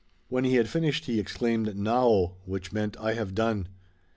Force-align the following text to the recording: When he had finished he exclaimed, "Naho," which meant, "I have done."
When 0.29 0.45
he 0.45 0.55
had 0.55 0.67
finished 0.67 1.05
he 1.05 1.19
exclaimed, 1.19 1.67
"Naho," 1.75 2.31
which 2.45 2.71
meant, 2.73 2.97
"I 2.99 3.13
have 3.13 3.35
done." 3.35 3.67